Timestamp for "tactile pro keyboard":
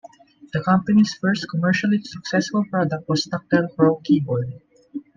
3.25-4.59